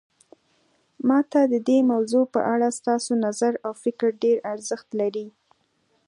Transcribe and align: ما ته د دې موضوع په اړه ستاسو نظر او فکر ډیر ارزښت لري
ما 1.07 1.19
ته 1.31 1.41
د 1.53 1.55
دې 1.67 1.79
موضوع 1.91 2.23
په 2.33 2.41
اړه 2.53 2.67
ستاسو 2.79 3.11
نظر 3.25 3.53
او 3.65 3.71
فکر 3.83 4.07
ډیر 4.23 4.37
ارزښت 4.53 4.89
لري 4.99 5.27